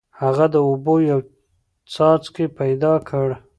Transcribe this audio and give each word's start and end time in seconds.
هغه 0.21 0.45
د 0.53 0.55
اوبو 0.67 0.93
یو 1.11 1.19
څاڅکی 1.93 2.45
پیدا 2.59 2.93
کړ. 3.09 3.27